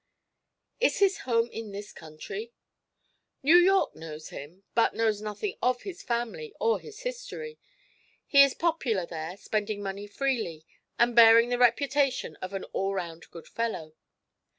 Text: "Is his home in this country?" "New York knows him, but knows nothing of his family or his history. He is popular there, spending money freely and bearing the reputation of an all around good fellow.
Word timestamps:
"Is 0.79 0.97
his 0.97 1.19
home 1.29 1.47
in 1.51 1.73
this 1.73 1.93
country?" 1.93 2.53
"New 3.43 3.55
York 3.55 3.95
knows 3.95 4.29
him, 4.29 4.63
but 4.73 4.95
knows 4.95 5.21
nothing 5.21 5.57
of 5.61 5.83
his 5.83 6.01
family 6.01 6.55
or 6.59 6.79
his 6.79 7.01
history. 7.01 7.59
He 8.25 8.41
is 8.41 8.55
popular 8.55 9.05
there, 9.05 9.37
spending 9.37 9.83
money 9.83 10.07
freely 10.07 10.65
and 10.97 11.15
bearing 11.15 11.49
the 11.49 11.59
reputation 11.59 12.35
of 12.37 12.51
an 12.53 12.63
all 12.73 12.93
around 12.93 13.29
good 13.29 13.47
fellow. 13.47 13.93